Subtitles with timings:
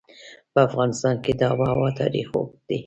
[0.53, 2.79] په افغانستان کې د آب وهوا تاریخ اوږد دی.